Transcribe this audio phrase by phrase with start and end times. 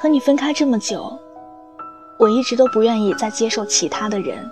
[0.00, 1.18] 和你分开这么久，
[2.18, 4.48] 我一直都不愿意再接受其他的人，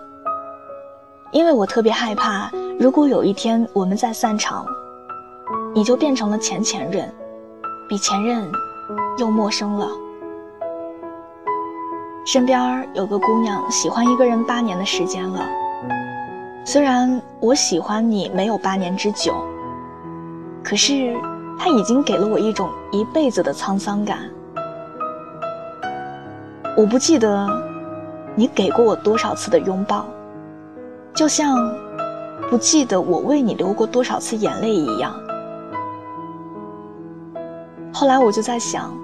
[1.31, 4.67] 因为我特别害怕，如果有一天我们再散场，
[5.73, 7.15] 你就变成了前前任，
[7.89, 8.51] 比前任
[9.19, 9.89] 又陌生了。
[12.27, 15.47] 身边有个姑娘喜欢一个人八年的时间了，
[16.65, 19.33] 虽然我喜欢你没有八年之久，
[20.65, 21.17] 可是
[21.57, 24.29] 他已经给了我一种一辈子的沧桑感。
[26.77, 27.49] 我不记得
[28.35, 30.07] 你给过我多少次的拥抱，
[31.15, 31.57] 就像
[32.51, 35.15] 不记得我为你流过多少次眼泪一样。
[37.93, 38.95] 后来我就在想，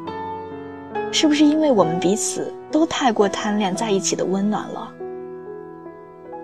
[1.10, 2.52] 是不是因为我们彼此。
[2.72, 4.90] 都太过贪恋在一起的温暖了，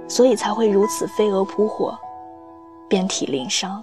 [0.06, 1.98] 所以才会如此飞蛾扑火，
[2.86, 3.82] 遍体鳞伤。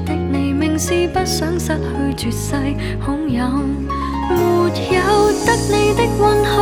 [0.00, 2.54] 的你明是不想失去绝世
[3.00, 3.44] 好友，
[4.28, 4.36] 没
[4.94, 6.54] 有得你的允许，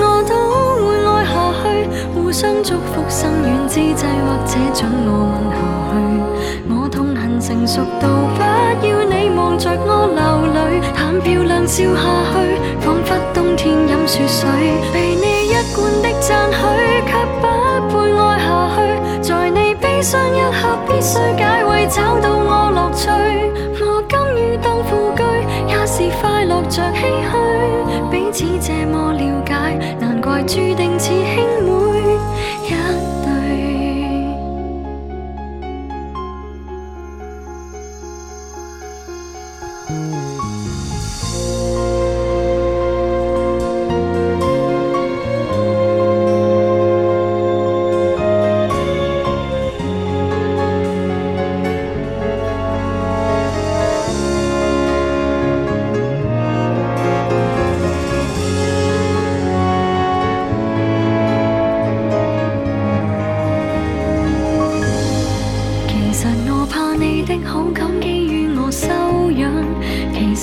[0.00, 0.32] 我都
[0.84, 1.64] 会爱下去，
[2.14, 5.56] 互相祝福心软之际，或者准我吻下
[5.90, 5.94] 去，
[6.68, 8.40] 我痛恨成熟到不
[8.86, 9.14] 要你。
[9.36, 10.22] 望着我流
[10.54, 12.00] 泪，谈漂亮笑下
[12.32, 12.34] 去，
[12.80, 14.48] 仿佛冬天饮雪水。
[14.92, 16.56] 被你一贯的赞许，
[17.06, 17.44] 却不
[17.88, 18.46] 配爱下
[18.76, 18.76] 去。
[19.22, 21.18] 在你悲伤一刻，必须
[28.66, 29.13] 这么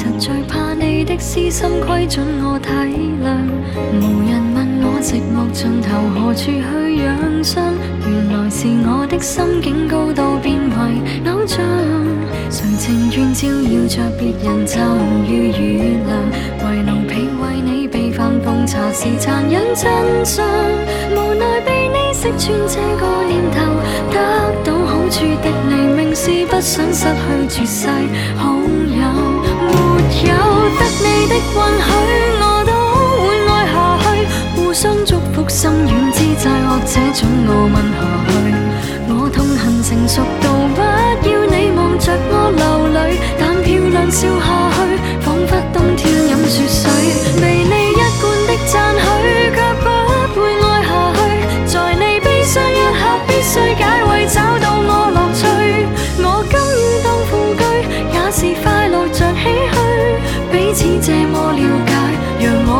[0.02, 2.72] 实在怕你的私心规准我体
[3.22, 3.38] 谅，
[4.02, 6.58] 无人问我寂寞尽头何处去
[7.04, 7.72] 养伤。
[8.02, 11.62] 原来是我的心境高到变为偶像。
[12.50, 16.10] 谁情愿照耀着别人就如月亮？
[16.66, 19.86] 为奴婢为你备饭奉茶是残忍真
[20.26, 20.44] 相。
[21.12, 23.62] 无奈被你识穿这个念头，
[24.10, 24.18] 得
[24.64, 27.06] 到好处的你明是不想失
[27.48, 27.88] 去绝世
[28.36, 28.58] 好。
[30.78, 31.42] 得你的允
[31.88, 31.90] 许，
[32.42, 32.72] 我都
[33.24, 34.06] 会爱下去。
[34.56, 38.32] 互相祝福，心软之际，或者准我吻下去。
[39.08, 40.46] 我痛恨成熟到
[40.76, 40.80] 不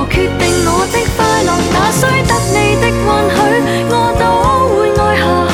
[0.02, 3.38] 我决定我的快乐，那需得你的允许，
[3.86, 4.26] 我都
[4.74, 5.24] 会爱下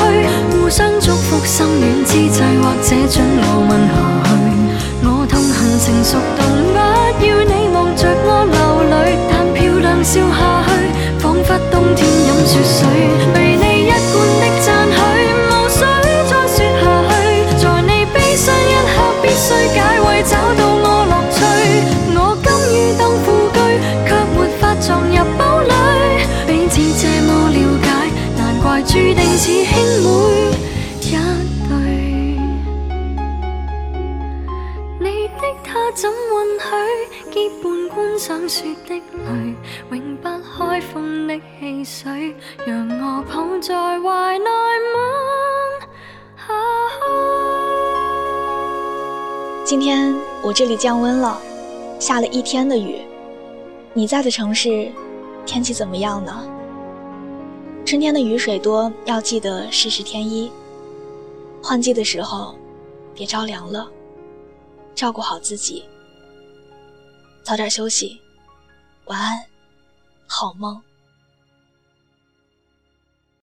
[0.56, 3.92] 互相祝福，心软之际，或者准我吻下
[4.24, 4.32] 去。
[5.04, 6.40] 我痛恨成熟到
[7.20, 8.56] 不要你望着我流
[8.88, 12.88] 泪，但漂亮笑下去，仿佛冬天饮雪水。
[13.34, 14.96] 被你一贯的赞许，
[15.44, 15.84] 无需
[16.24, 17.52] 再说下去。
[17.60, 20.67] 在你悲伤一刻，必须解围，找到
[28.88, 30.08] 注定似兄妹
[31.02, 31.04] 一
[31.68, 31.76] 对，
[34.98, 36.12] 你的他怎允
[36.58, 36.66] 许
[37.30, 39.54] 结伴观赏雪的泪，
[39.90, 42.34] 永不开封的汽水，
[42.66, 44.98] 让我抱在怀内吻
[46.34, 46.54] 下
[49.66, 51.38] 今天我这里降温了，
[52.00, 53.02] 下了一天的雨。
[53.92, 54.90] 你在的城市，
[55.44, 56.42] 天气怎么样呢？
[57.88, 60.52] 春天的雨水多，要记得适时添衣。
[61.62, 62.54] 换季的时候，
[63.14, 63.90] 别着凉了，
[64.94, 65.82] 照顾好自己，
[67.42, 68.20] 早点休息，
[69.06, 69.42] 晚安。
[70.26, 70.78] 好梦。